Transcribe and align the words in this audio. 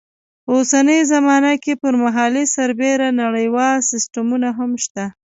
په 0.43 0.51
اوسنۍ 0.57 0.99
زمانه 1.13 1.51
کې 1.63 1.73
پر 1.81 1.93
محلي 2.03 2.43
سربېره 2.55 3.07
نړیوال 3.23 3.77
سیسټمونه 3.91 4.49
هم 4.57 4.71
شته. 4.83 5.05